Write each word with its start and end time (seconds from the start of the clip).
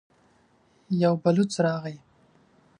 يو 1.01 1.13
بلوڅ 1.23 1.51
راغی. 1.65 1.95